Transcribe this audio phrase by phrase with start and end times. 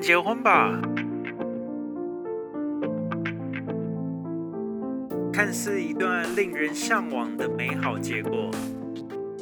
[0.00, 0.80] 结婚吧。
[5.32, 8.50] 看似一段令人向往的美好结果，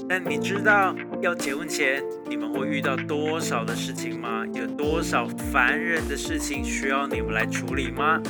[0.09, 4.45] 但你知道要结婚前你们会遇到多少的事情吗？
[4.53, 8.21] 有多少烦人的事情需要你们来处理吗？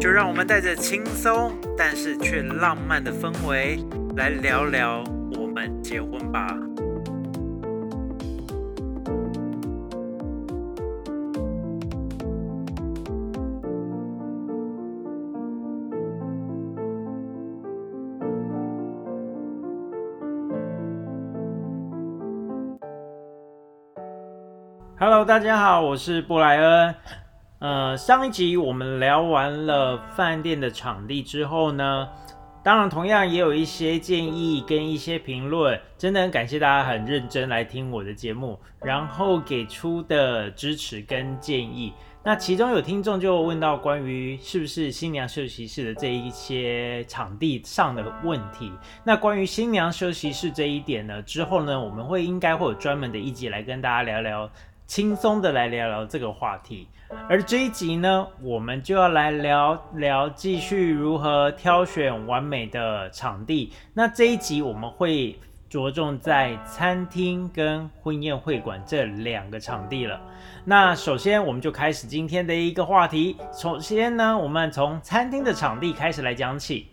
[0.00, 3.78] 就让我们带着轻松但是却浪漫的氛围
[4.16, 5.04] 来聊聊
[5.38, 6.69] 我们结婚吧。
[25.02, 26.94] Hello，大家好，我是布莱恩。
[27.60, 32.06] 呃，上一集我们聊完了饭店的场地之后呢，
[32.62, 41.94] 当然同样也有一些建议跟一些评论，真的很感谢大家很认真来听我的节目，然后给出的支持跟建议。
[42.22, 48.70] 那其中有听众就问到关于是不是新娘休息室的这一些场地上的问题。
[49.02, 54.50] 那关于新娘休息室这一点呢，之后呢，我们会应该会有专门的一集来跟大家聊聊。
[54.90, 56.88] 轻松的来聊聊这个话题，
[57.28, 63.72] 而这一集呢，我们就要来聊聊继续如何挑选完美的场地。
[63.94, 70.20] 那这一集我们会着重在餐厅跟婚宴会馆这两个场地了。
[70.64, 73.36] 那首先我们就开始今天的一个话题。
[73.52, 76.88] 首先呢，我们从餐厅的场地开始来讲起。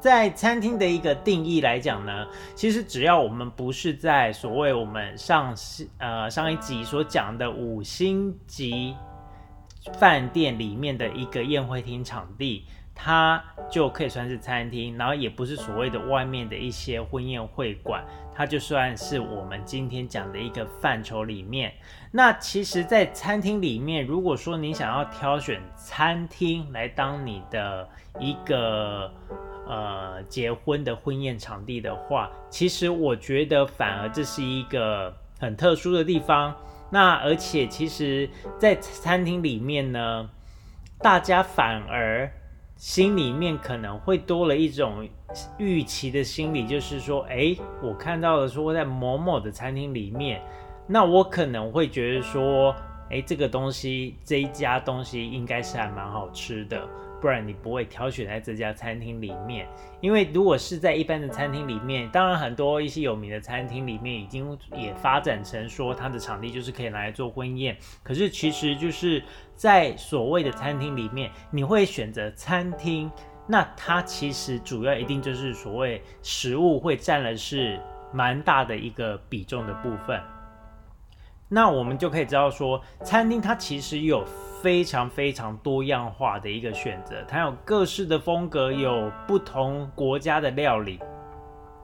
[0.00, 5.54] 在餐厅的一个定义来讲呢，其实只要我们不是在所谓我们上
[5.98, 8.96] 呃上一集所讲的五星级
[9.98, 18.02] 饭店里面的一个宴会厅场地，它就可以算是餐厅，然后也不是所谓的外面的一些婚宴会馆，
[18.34, 21.72] 它就算是我们今天讲的一个范畴里面。
[22.10, 27.88] 那其实，在餐厅里面，如果说你想要挑选餐厅来当你的
[28.18, 29.12] 一个
[29.70, 36.52] 呃，结婚的婚宴场地的话，其实我觉得反而这是一个很特殊的地方。
[36.90, 38.28] 那而且其实，
[38.58, 40.28] 在餐厅里面呢，
[40.98, 42.28] 大家反而
[42.74, 45.08] 心里面可能会多了一种
[45.56, 50.42] 预期的心理，就是说，哎，我看到了说在某某的餐厅里面，
[50.88, 52.74] 那我可能会觉得说，
[53.08, 56.88] 哎，这个东西这一家东西应该是还蛮好吃的。
[57.20, 59.68] 不然你不会挑选在这家餐厅里面，
[60.00, 67.76] 因为如果是在一般的餐厅里面，当然很多一些有名的餐厅里面已经也发展成说它的场地就是可以拿来做婚宴。
[68.02, 69.22] 可是其实就是
[69.54, 73.10] 在所谓的餐厅里面，你会选择餐厅，
[73.46, 77.78] 那它其实主要一定就是所谓食物会占了是
[78.12, 80.20] 蛮大的一个比重的部分。
[81.52, 84.24] 那我们就可以知道说，餐厅它其实有
[84.62, 91.00] 非常非常多样化的一个选择，它有各式的风格，有不同国家的料理。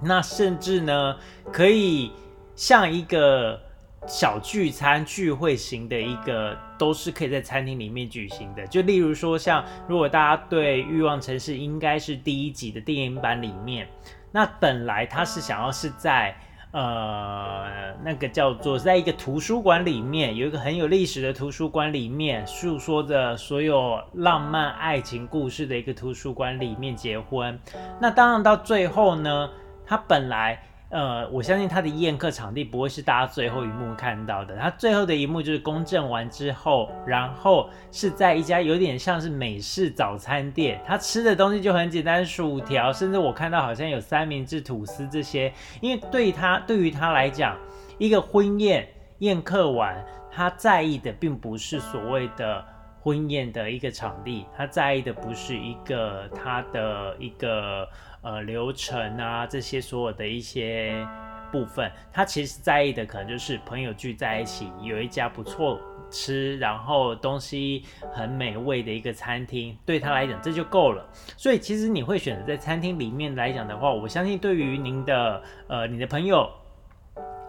[0.00, 1.16] 那甚至呢，
[1.52, 2.12] 可以
[2.54, 3.60] 像一个
[4.06, 8.64] 小聚餐聚会型的一个，都是可以在餐厅里面举行的。
[8.68, 13.88] 就例如说，像如果大家对《欲望城市》应该是第一集的电影版里面，
[14.30, 16.36] 那本来它是想要是在。
[16.76, 27.58] 呃，那个叫做在一个图书馆里面，有一个很有历史的图书馆里面，诉说着所有浪漫爱情故事的一个图书馆里面结婚。
[27.98, 29.48] 那当然到最后呢，
[29.86, 30.62] 他本来。
[30.88, 34.56] 呃，我相信他的宴客场地不会是大家最后一幕看到的。
[34.56, 45.52] 他最后的一幕就是公证完之后，然后是在一家有点像是美式早餐店，他吃的东西就很简单，薯条，甚至我看到好像有三明治、吐司这些。
[45.80, 47.56] 因为对他对于他来讲，
[47.98, 48.86] 一个婚宴
[49.18, 52.64] 宴客完，他在意的并不是所谓的
[53.06, 57.88] 婚宴的一个场地，他在意的不是一个他的一个。
[58.22, 61.06] 呃，流程啊，这些所有的一些
[61.52, 65.78] 部分，他其实在意的可能就是朋友聚在一起，有一家不错
[66.10, 71.08] 吃，然后东西很美味的一个餐厅，对他来讲这就够了。
[71.36, 76.50] 所以其实你会选择在餐厅里面来讲的话，我相信对于您的呃你的朋友。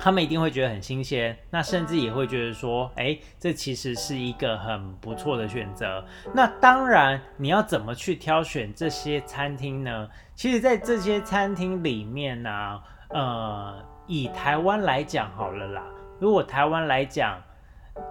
[0.08, 6.02] 他们一定会觉得很新鲜，那甚至也会觉得说，哎，这其实是一个很不错的选择。
[6.34, 10.10] 那当然，你要怎么去挑选这些餐厅呢？
[10.34, 15.84] 其实，在这些餐厅里面呢，呃，以台湾来讲好了啦。
[16.22, 17.44] 如果台湾来讲，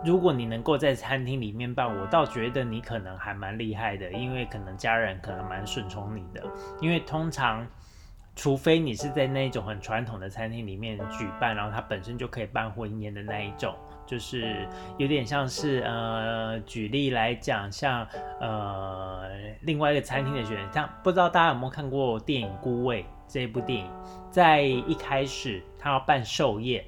[0.04, 6.44] 如果你能够在餐厅里面办，我倒觉得你可能还蛮厉害的，因为可能家人可能蛮顺从你的，
[6.82, 7.66] 因为通常。
[8.36, 13.74] 除非你是在那种很传统的餐厅里面举办，然后它本身就可以办婚宴的那一种，
[14.06, 14.68] 就是
[14.98, 18.06] 有点像是呃，举例来讲，像
[18.38, 19.22] 呃
[19.62, 23.90] 另外一个餐厅的选项，不知道大家有没有看过电影《孤味》这一部电影，
[24.30, 26.84] 在一开始他要办寿宴，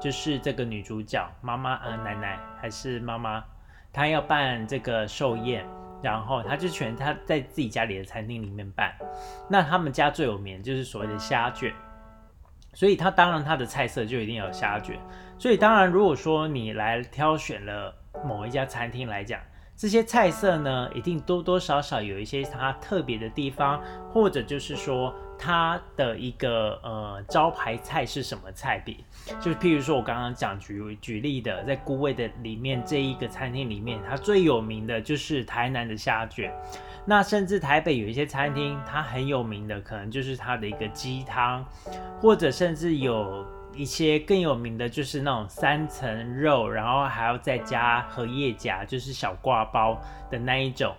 [0.00, 3.44] 就是这个女主角妈妈啊奶奶还是妈妈，
[3.92, 5.66] 她要办这个寿宴。
[6.04, 8.94] 然后他就选他在自己家里的餐厅里面办，
[9.48, 11.72] 那他们家最有名就是所谓的虾卷，
[12.74, 15.00] 所以他当然他的菜色就一定有虾卷。
[15.38, 19.40] 所以当然如果说你来挑选了某一家餐厅来讲，
[19.74, 25.14] 这些菜色呢一定多多少少有一些它特别的地方，或者就是说。
[25.38, 29.04] 它的一个呃招牌菜是什么菜比？
[29.40, 36.52] 就是譬如说我刚刚讲举举例的，在孤味的里面这一个餐厅里面，它最有名的就是台南的虾卷。
[37.06, 41.62] 那甚至台北有一些餐厅，它很有名的可能就是它的一个鸡汤，
[42.20, 43.44] 或者甚至有
[43.76, 50.00] 一些更有名的就是那种三层肉，然后还要再加荷叶夹，就是小挂包
[50.30, 50.94] 的那一种。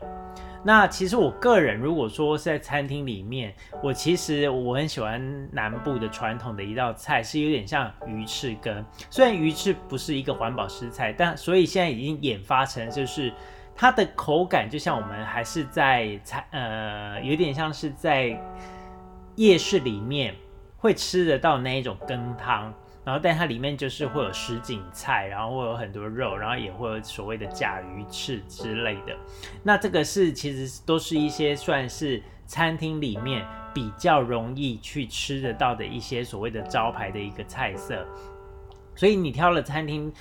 [0.63, 8.83] 那其实我个人如果说是在餐厅里面，我其实我很喜欢南部的传统的一道菜，是有点像鱼翅羹。
[9.11, 13.31] 虽然鱼翅不是一个环保食材，但所以现在已经演发成就是
[13.75, 18.35] 它的口感就像我们还是在餐呃有点像是在
[19.35, 20.33] 夜市里面
[20.85, 22.71] 会吃得到那一种羹汤。
[23.03, 29.15] 然后，但它里面就是会有什锦菜，然后会有很多肉，然后也会有所谓的甲鱼翅之类的。
[29.63, 38.05] 那这个是其实都是一些算是餐厅里面比较容易去吃得到的一些所谓的招牌的一个菜色。
[38.95, 40.11] 所以你挑了餐厅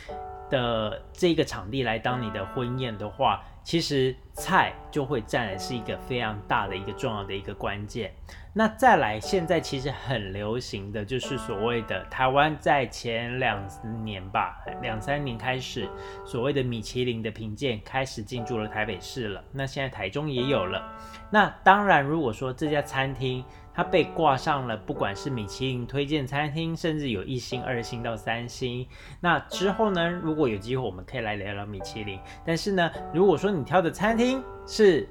[0.51, 8.13] 的这个场地来当你的婚宴的话，其实菜就会占的是一个非常大的一个重要的一个关键。
[8.57, 13.61] 那再来，现在其实很流行的就是所谓的台湾在前两
[14.05, 15.89] 年吧，两三年开始，
[16.25, 19.43] 所谓的米其林的评鉴开始进驻了台北市了。
[19.51, 20.89] 那现在台中也有了。
[21.31, 28.87] 那当然，如果说这家餐厅它被挂上了，不管是米其林推荐餐厅，甚至有一星、二星到三星，
[29.19, 32.21] 那之后呢，如果有机会，我们可以来聊聊米其林。
[32.47, 35.09] 但是呢，如果说你挑的餐厅是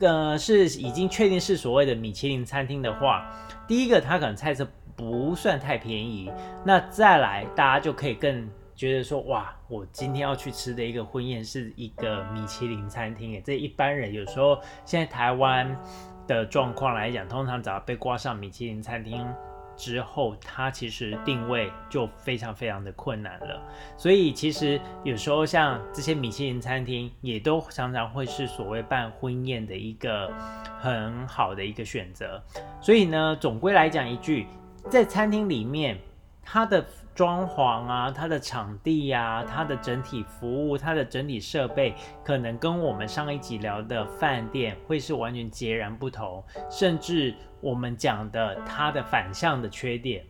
[0.00, 3.28] 呃，是已经确定是所谓的米其林餐厅的话，
[3.66, 6.30] 第一个它可能菜色不算太便宜，
[6.64, 15.76] 那再来大家就可以更觉得说，哇，我今天要去吃的一个婚宴是一个米其林餐厅，诶，这一般人有时候现在台湾
[16.26, 19.26] 的状况来讲，通常只要被挂上米其林餐厅。
[19.76, 23.60] 之后，它其实定位就非常非常的困难了。
[23.96, 30.32] 所以，其实有时候像这些米其林餐厅，也都常常会是所谓办婚宴的一个
[30.78, 32.42] 很好的一个选择。
[32.80, 34.46] 所以呢，总归来讲一句，
[34.88, 35.98] 在餐厅里面，
[36.42, 36.84] 它的。
[37.14, 41.94] 装潢啊，它的场地呀，它的整体服务，它的整体设备，
[42.24, 50.24] 可能跟我们上一集聊的饭店会是完全截然不同，甚至我们讲的它的反向的缺点，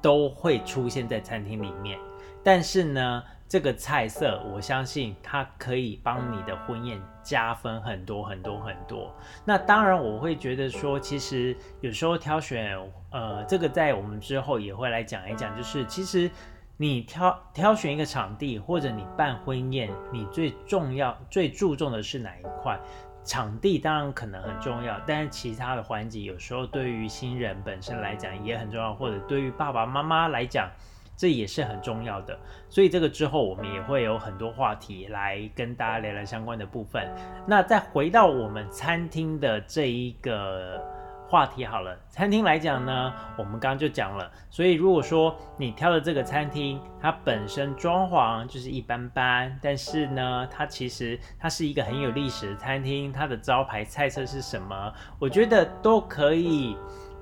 [0.00, 1.98] 都会出现在餐厅里面。
[2.42, 3.22] 但是呢？
[3.48, 9.10] 这个菜色，我相信它可以帮你的婚宴加分很多很多很多。
[9.42, 12.78] 那当然，我会觉得说，其实有时候挑选，
[13.10, 15.56] 呃，这个在我们之后也会来讲一讲。
[15.56, 16.30] 就是其实
[16.76, 22.78] 你挑挑选一个场地，或者你办婚宴，你最重要、最注重的是哪一块？
[23.24, 30.70] 场地当然可能很重要，但是其他的环节有时候对于新人本身来讲也很重要，或者对于爸爸妈妈来讲。
[31.18, 32.38] 这也是很重要的，
[32.70, 37.12] 所以这个之后我们也会有很多话题来跟大家聊聊相关的部分。
[37.44, 40.80] 那再回到我们餐厅的这一个
[41.28, 56.76] 话题好了，餐厅来讲呢，我们刚刚就讲了，所以如果说你挑的这个餐厅，它本身装潢就是一般般，但是呢，它其实它是一个很有历史的餐厅，它的招牌菜色是什么，我觉得都可以。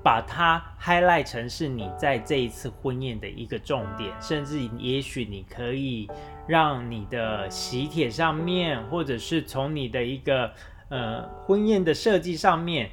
[0.07, 6.09] 把它 highlight 成是你在这一次婚宴的一个重点，甚至也许你可以
[6.47, 10.49] 让你的喜帖上面，或者是从你的一个
[10.87, 12.89] 呃婚宴的设计上面，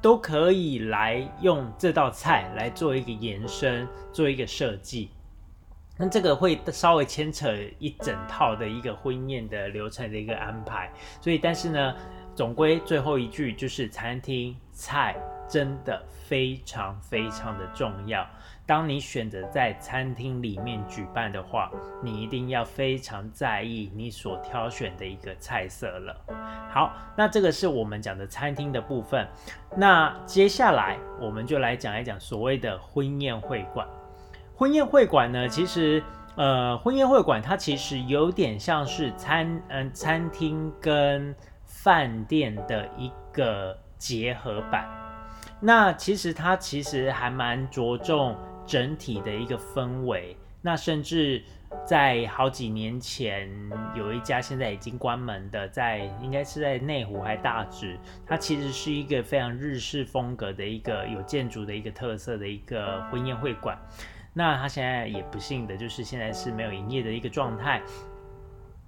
[0.00, 5.10] 都可以来用这道菜来做一个延伸，做一个设计。
[5.96, 11.92] 那这个会稍微牵扯一整套的一个婚宴的流程的一个安排，所以但是呢，
[12.36, 15.16] 总归最后一句就是餐厅菜。
[15.48, 18.26] 真的非常非常的重要。
[18.66, 21.70] 当你选择在餐厅里面举办的话，
[22.02, 26.14] 你一定要非常在意你所挑选的一个菜色了。
[26.68, 29.26] 好，那这个是我们讲的餐厅的部分。
[29.74, 33.88] 那接下来我们就来讲一讲所谓的婚宴会馆。
[34.54, 36.02] 婚宴会馆呢，其实
[36.36, 44.86] 呃，婚宴会馆它其实有点像是餐嗯餐厅跟饭店的一个结合版。
[45.60, 48.36] 那其实它其实还蛮着重
[48.66, 50.36] 整体的一个氛围。
[50.60, 51.42] 那甚至
[51.86, 53.48] 在好几年前，
[53.94, 57.96] 有一家现在已经关门的，在应该是在内湖还大直，
[58.26, 63.78] 它其实是一个非常日式风格的一个有建筑的一个特色的一个婚宴会馆。
[64.34, 67.80] 那它现在也不幸的就是现在是没有营业的一个状态。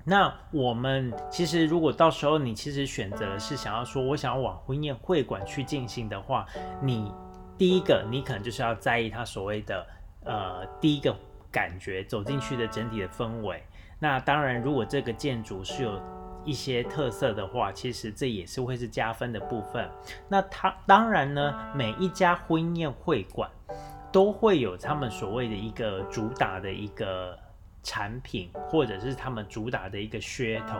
[0.04, 6.46] 那我们其实如果到时候你其实选择是想要说我想要往婚宴会馆去进行的话，
[6.82, 7.12] 你
[7.56, 9.86] 第一个你可能就是要在意它所谓的
[10.24, 11.14] 呃第一个。
[11.52, 13.60] 感觉走进去的整体的氛围，
[13.98, 16.00] 那当然，如果这个建筑是有
[16.44, 19.90] 一些特色的话，其实这也是会是加分的部分。
[20.28, 23.50] 那它当然呢，每一家婚宴会馆
[24.12, 27.36] 都会有他们所谓的一个主打的一个
[27.82, 30.78] 产品，或者是他们主打的一个噱头。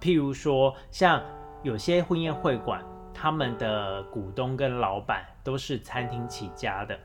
[0.00, 1.22] 譬如说，像
[1.62, 6.98] 有些婚宴会馆，他们的股东跟老板都是餐厅起家的。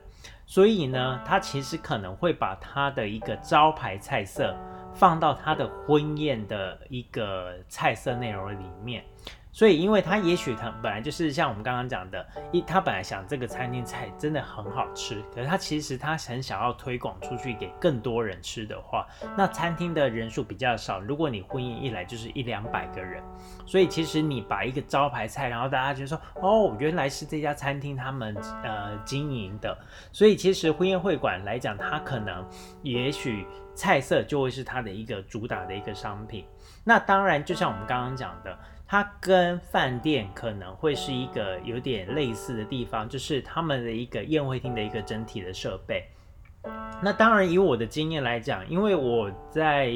[0.46, 4.54] 所以呢，他其实可能会把他的一个招牌菜色
[4.94, 9.04] 放到他的婚宴的一个菜色内容里面。
[9.54, 19.06] 所以，因为他也许他本来就是像我们刚刚讲的，一他本来想这个餐厅菜真的很好吃，可是他其实他很想要推广出去给更多人吃的话，
[19.38, 20.98] 那餐厅的人数比较少。
[20.98, 23.22] 如果你婚宴一来就是一两百个人，
[23.64, 29.78] 所以其实你把一个招牌菜，然后大家就说哦，原来是这家餐厅他们呃经营的，
[30.10, 32.44] 所以其实婚宴会馆来讲，它可能
[32.82, 33.46] 也许
[33.76, 36.44] 菜色就会是它的一个主打的一个商品。
[36.82, 38.58] 那当然，就像我们刚刚讲的。
[38.86, 46.04] 它跟饭店可能会是一个有点类似的地方，就是他们的一个宴会厅的一个整体的设备。
[47.02, 49.90] 那当然，以我的经验来讲，因为我在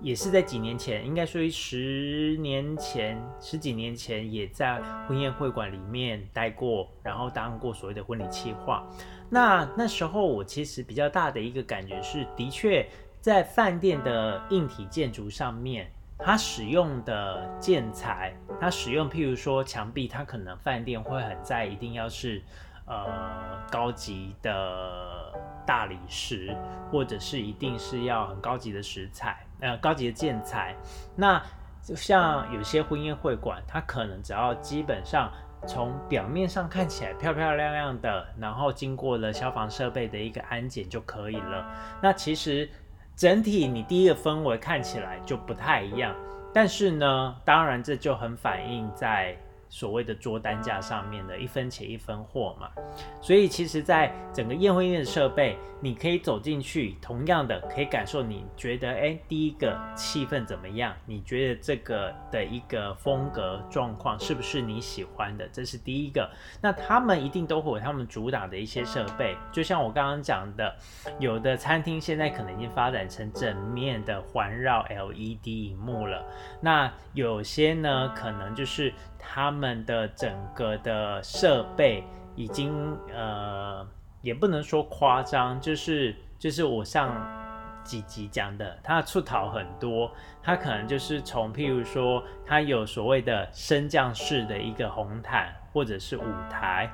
[0.00, 8.84] 也是在几年前，应该说十年前、十几年前，也在婚宴会馆里面待过，然后当过所谓的婚礼企划。
[9.28, 12.84] 那那时候我其实比较大的一个感觉是，的确
[13.20, 15.90] 在饭店的硬体建筑上面。
[16.24, 22.40] 它使用的建材，它使用譬如说墙壁，它可能饭店会很在一定要是
[22.86, 25.32] 呃高级的
[25.66, 26.56] 大理石，
[26.90, 30.76] 或者是一定是要很高级的石材，呃高级的建材。
[31.16, 31.42] 那
[31.82, 35.32] 就像有些婚宴会馆，它可能只要基本上
[35.66, 41.66] 从表面上看起来漂漂亮亮的，然后经过了消防设备的一个安检就可以了。
[42.00, 42.70] 那其实。
[43.14, 46.14] 整体你第一个氛围看起来就不太一样，
[46.52, 49.36] 但是呢，当然这就很反映在。
[49.72, 52.68] 所谓的桌单价上面的一分钱一分货嘛，
[53.22, 60.94] 所以其实，在整个宴会宴的设备，你可以走进去，同样的可以感受，你觉得，哎，第一个气氛怎么样？
[61.06, 65.48] 你觉得这个的一个风格状况是不是你喜欢的？
[65.48, 66.30] 这是第一个。
[66.60, 70.76] 那他们一定都会有他们主打的一些设备，就像我刚刚讲的，
[71.18, 76.22] 有的餐厅现在可能已经发展成整面的环绕 LED 荧幕了，
[76.60, 79.84] 那有些呢，可能就是他们。
[79.84, 82.04] 的整个的设备
[82.36, 83.86] 已经呃，
[84.20, 87.10] 也不能说夸张，就是就是我上
[87.82, 90.10] 几集讲的，它的出逃很多，
[90.42, 96.88] 它可能就是从譬如说，它有所谓的升降式的一个红毯或者是舞台。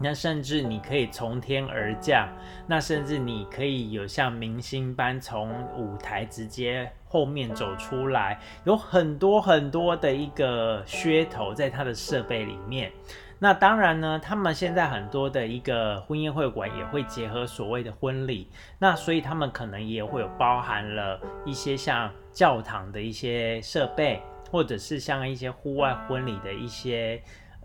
[0.00, 2.28] 那甚至你可以从天而降，
[2.66, 12.92] 那甚至你可以有像明星般从舞台直接后面走出来，有很多很多的一个噱头在它的设备里面。
[13.40, 27.20] 那当然呢，他们现在很多的一个婚宴会馆也会结合所谓的婚礼，那所以他们可能也会有包含了一些像教堂的一些设备，或者是像一些户外婚礼的一些。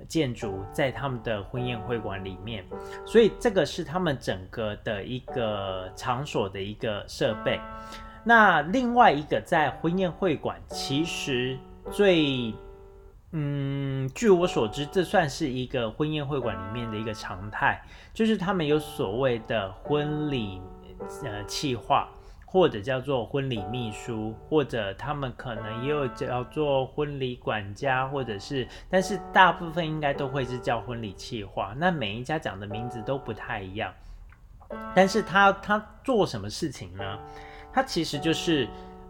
[0.08, 2.66] 建筑在他们的婚宴会馆里面，
[3.06, 7.60] 所以这个是他们整个的一个场所的一个设备。
[8.24, 11.58] 那另外一个在婚宴会馆，其实
[11.92, 12.54] 最
[13.32, 17.82] 嗯，据我所知，这算是一个婚宴会馆里面的一个常态，
[18.14, 20.62] 就是他们有所谓的婚礼
[21.24, 22.08] 呃企划。
[22.54, 31.74] 或者叫做婚礼秘书，或者他们可能也有叫做婚礼管家，或者是，但是大部分应该都会是叫婚礼企划。
[31.76, 33.92] 那每一家讲的名字都不太一样，
[34.94, 37.18] 但是他他做什么事情呢？
[37.74, 38.68] 他其实就是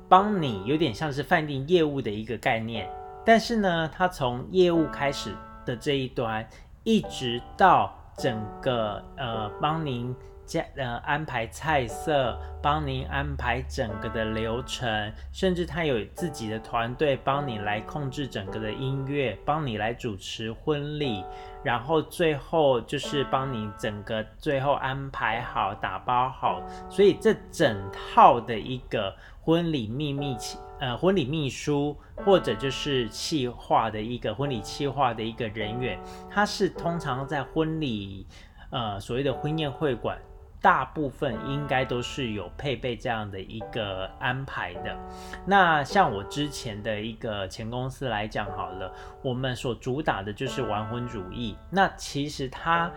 [0.07, 2.89] 帮你有点像是饭店业务的一个概念，
[3.25, 5.35] 但是呢，他从业务开始
[5.65, 6.47] 的这一端，
[6.85, 10.15] 一直到整个呃帮您。
[10.45, 21.23] 加呃安排菜色，帮您安排整个的流程，甚至他有自己的团队帮你来控制整个的音乐，帮你来主持婚礼，
[21.63, 30.35] 然后最后就是帮你整个最后安排好、打包好，所以这整套的一个婚礼秘密
[30.79, 35.97] 呃婚礼秘书或者就是企划的一个婚礼企划的一个人员，
[36.29, 38.27] 他是通常在婚礼
[38.69, 40.17] 呃所谓的婚宴会馆。
[40.63, 44.97] 大部分应该都是有配备这样的一个安排的。
[45.45, 48.91] 那像我之前的一个前公司来讲好了，
[49.21, 51.57] 我们所主打的就是完婚主义。
[51.69, 52.89] 那其实它。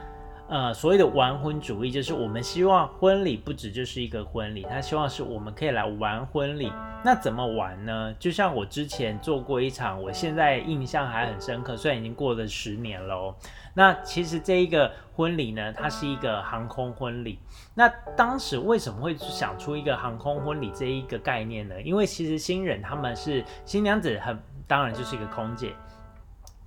[0.48, 6.72] 呃，所谓的完婚主义，就是我们希望婚礼不只就是一个婚礼，他希望是我们可以来玩婚礼。
[7.04, 8.14] 那怎么玩呢？
[8.18, 13.34] 就像我之前做过一场，我现在印象还很深刻，虽然已经过了十年喽。
[13.74, 17.40] 那其实这一个婚礼呢，它是一个航空婚礼。
[17.74, 21.80] 那当时为什么会想出一个航空婚礼这一个概念呢？
[21.82, 24.38] 因为其实新人他们是新娘子，很
[24.68, 25.72] 当然就是一个空姐。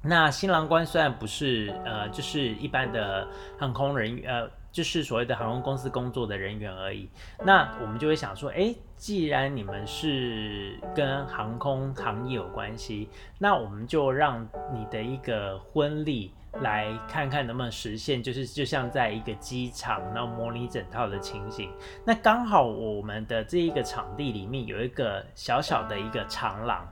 [0.01, 3.27] 那新郎官虽然不是呃，就是一般的
[3.57, 7.09] 航空人员，呃，就是所谓的航空公司工作的人员而已。
[7.43, 21.69] 那我们就会想说，哎，既然你们是跟航空行业有关系，那我们就让你的一个婚礼来看看能不能实现，就是就像在一个机场，然后模拟整套的情形。
[22.05, 26.87] 那刚好我们的这一个场地里面有一个小小的一个长廊。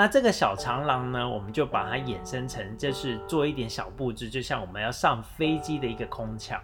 [0.00, 6.58] 那这个小长廊呢，我们就把它衍生成，就是做一点小布置，就像我们要上飞机的一个空桥。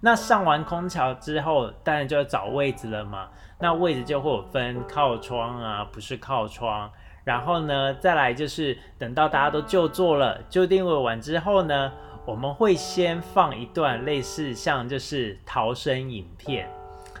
[0.00, 3.28] 那上完空桥之后，当然就要找位置了嘛。
[3.60, 6.90] 那位置就会有分靠窗啊，不是靠窗。
[7.22, 11.92] 然后呢，再来就是等到大家都就座了，就定位完之后呢，
[12.26, 16.68] 我们会先放一段类似像就是逃生影片。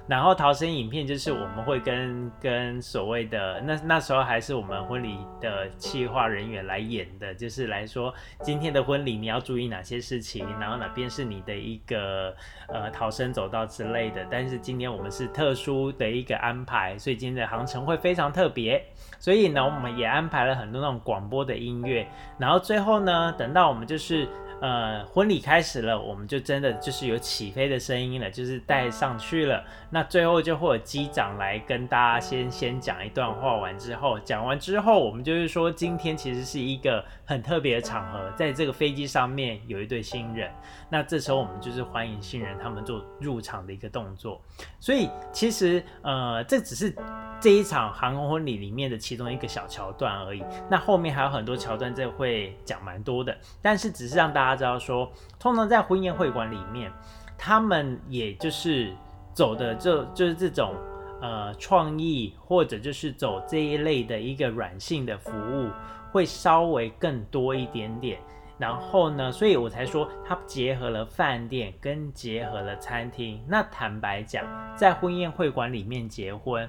[0.06, 8.12] 然后逃生影片就是我们会跟跟所谓的那那时候还是我们婚礼的企划人员来演的，就是来说
[8.42, 12.34] 今天的婚礼你要注意哪些事情，然后哪边是你的一个
[12.68, 14.26] 呃逃生走道之类的。
[14.30, 18.84] 但是今天我们是特殊的一个安排，所以今天的航程会非常特别。
[19.18, 22.06] 所以呢，我们也安排了很多那种广播的音乐。
[22.38, 24.28] 然后最后呢，等到我们就是。
[24.60, 29.62] 呃，婚礼开始了，我们就真的就是有起飞的声音了，就是带上去了。
[29.90, 40.50] 那最后就会有机长来跟大家先先讲一段话，完之后讲完之后，我们就是说今天其实是一个很特别的场合，在这个飞机上面有一对新人，
[40.88, 44.40] 那这时候我们就是欢迎新人他们做入场的一个动作。
[44.80, 46.94] 所以其实呃，这只是
[47.44, 50.42] 这一场航空婚礼里面的其中一个小桥段而已。
[50.70, 54.56] 那后面还有很多桥段，这会讲蛮多的，但是只是让大家。
[54.56, 56.90] 知道说，通常在婚宴会馆里面，
[57.36, 58.96] 他们也就是
[59.34, 60.74] 走的就就是这种
[61.20, 65.68] 呃创意，或者就是走这一类的一个软性的服务，
[66.10, 68.18] 会稍微更多一点点。
[68.56, 73.44] 然后呢，所以我才说它结合了饭店跟结合了餐厅。
[73.46, 76.66] 那坦白讲，在婚宴会馆里面结婚。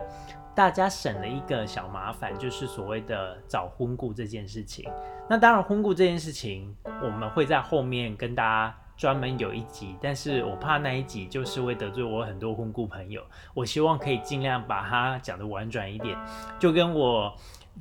[0.56, 4.89] 大家省了一个小麻烦，就是所谓的找婚顾这件事情。
[5.30, 13.22] 那当然，婚顾这件事情，我们会在后面跟大家专门有一集，但是我怕那一集就是会得罪我很多婚顾朋友。
[13.54, 16.18] 我希望可以尽量把它讲的婉转一点。
[16.58, 17.36] 就跟我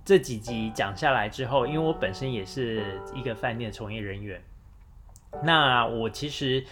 [0.05, 4.43] 这几集讲下来之后，因为我本身也是一个饭店从业人员，
[5.45, 6.65] 那我其实。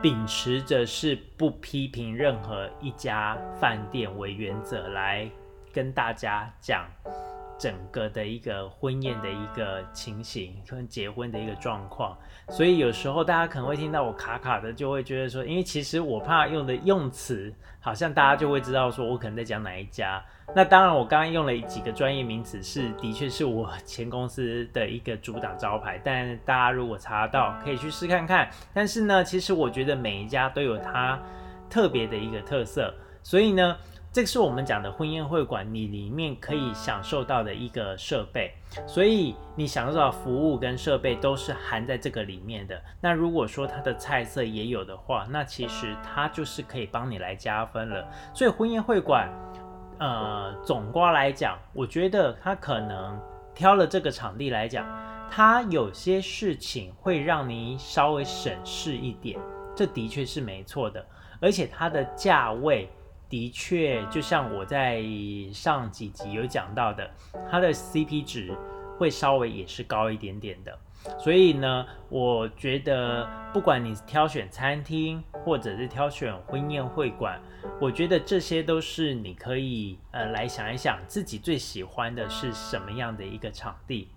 [0.00, 5.30] 秉持着是不批评任何一家饭店为原则来
[5.72, 6.86] 跟大家讲
[7.62, 20.20] 整个的一个婚宴的一个情形，跟结婚的一个状况，所以有时候大家可能会听到我卡卡的，就会觉得说，因为其实我怕用的用词，好像大家就会知道说我可能在讲哪一家。
[20.56, 26.00] 那当然，我刚刚用了几个专业名词，是的确是我前公司的一个主打招牌。
[26.02, 28.50] 但大家如果查到，可以去试看看。
[28.74, 31.16] 但是呢，其实我觉得每一家都有它
[31.70, 32.92] 特别的一个特色。
[33.22, 33.76] 所以呢，
[34.12, 38.52] 这个是我们讲的婚宴会馆，你里面可以享受到的一个设备。
[38.86, 42.78] 所以你享受到服务跟设备都是含在这个里面的。
[43.00, 48.06] 那如果说它的菜色也有的话，那其实它就是可以帮你来加分了。
[48.34, 49.30] 所以婚宴会馆。
[49.98, 53.16] 呃，总瓜来讲，我觉得它可能
[53.54, 54.84] 挑了这个场地来讲，
[55.30, 59.38] 它有些事情会让你稍微省事一点，
[59.76, 61.06] 这的确是没错的。
[61.40, 62.90] 而且它的价位
[63.32, 65.02] 的确，就像我在
[65.54, 67.10] 上几集有讲到的，
[67.50, 68.54] 它的 CP 值
[68.98, 70.78] 会稍微也是高一点点的。
[71.18, 77.40] 所以呢，我觉得不管你挑选餐厅或者是挑选婚宴会馆，
[77.80, 84.10] 我觉得这些都是你可以呃来想一想自己最喜欢的是什么样的一个场地。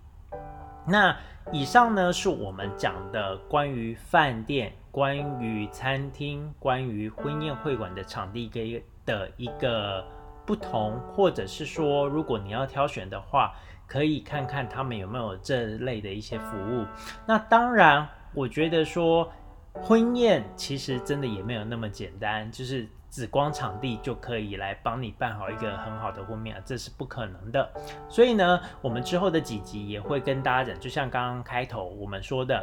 [0.86, 1.16] 那
[1.52, 10.04] 以上呢是我们讲的关于饭店、关于餐厅、关于婚宴会馆的场地给的一个
[10.44, 13.54] 不同，或者是说，如果你要挑选的话，
[13.86, 16.84] 可以看看他们有没有这类的一些服务。
[17.26, 19.32] 那当然，我觉得说
[19.72, 22.86] 婚宴其实真的也没有那么简单，就是。
[23.08, 27.70] 紫光场地就可以来帮你办好一个很好的婚宴，这是不可能的。
[28.08, 32.62] 所以呢，我们之后的几集也会跟大家讲，就像刚刚开头我们说的，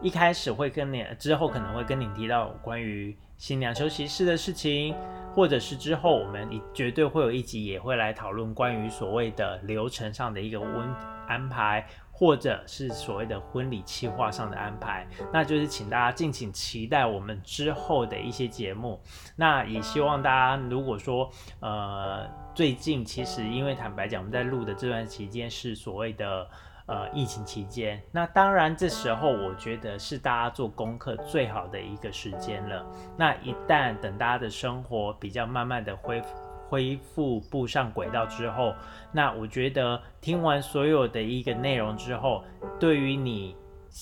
[0.00, 4.94] 一开始会跟你，之后可能会跟你提到关于新娘休息室的事情，
[5.34, 10.88] 或者是之后我们绝对会有一集也会来讨论关于所谓的流程上的一个温
[11.28, 11.86] 安排。
[12.22, 19.00] 或者是所谓的婚礼计划上的安排，那就是请大家敬请期待我们之后的一些节目。
[19.34, 26.48] 那也希望大家，如果说呃最近其实因为坦白讲，我们在录的这段期间是所谓的
[26.86, 32.86] 呃疫情期间，那当然这时候我觉得是大家做功课最好的一个时间了。
[33.16, 36.28] 那一旦等大家的生活比较慢慢的恢复。
[36.72, 38.74] 恢复步上轨道之后，
[39.12, 42.42] 那我觉得听完所有的一个内容之后，
[42.80, 43.54] 对于你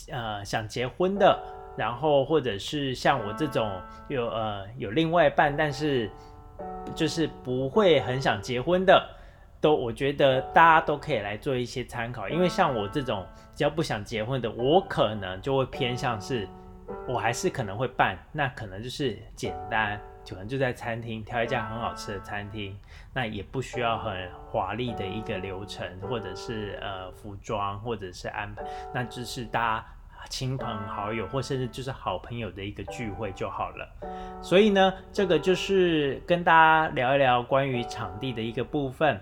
[0.08, 1.36] 呃想结婚的，
[1.76, 3.68] 然后或者是像我这种
[4.06, 6.08] 有呃有另外一半，但是
[6.94, 9.04] 就是不会很想结婚的，
[9.60, 12.28] 都我觉得大家都可以来做一些参考。
[12.28, 16.46] 因为像我这种只要不想结婚的，我可能就会偏向是，
[17.08, 20.00] 我还是可能会办，那可能就是简单。
[20.30, 22.78] 可能就在餐厅挑一家很好吃的餐厅，
[23.12, 28.62] 那也不需要很华丽的一个流程，或者是呃服装，或者是安排，
[28.94, 29.86] 那只是大家
[30.28, 33.88] 亲朋好友，或甚至就是好朋友的一个聚会就好了。
[34.40, 39.20] 所以呢，这个就是跟大家聊一聊关于场地的一个部分。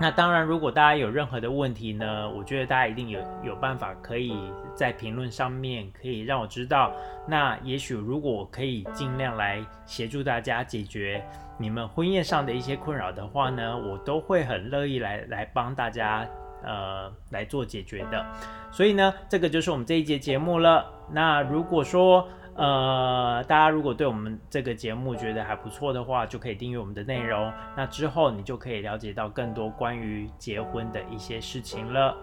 [0.00, 4.32] 那当然，如果大家有任何的问题呢，我觉得大家一定有有办法可以
[4.74, 6.92] 在评论上面可以让我知道。
[7.26, 11.22] 那也许如果我可以尽量来协助大家解决
[11.58, 16.26] 你们婚宴上的一些困扰的话呢，我都会很乐意来来帮大家
[16.64, 18.24] 呃来做解决的。
[18.70, 20.86] 所以呢，这个就是我们这一节节目了。
[21.10, 22.28] 那如果说，
[22.58, 27.52] 呃，大家如果对我们这个节目觉得还不错的话，就可以订阅我们的内容。
[27.76, 32.16] 那之后你就可以了解到更多关于结婚的一些事情了。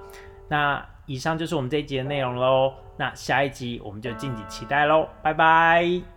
[0.50, 2.74] 那以上就是我们这一集的内容喽。
[2.98, 6.15] 那下一集我们就敬请期待喽，拜拜。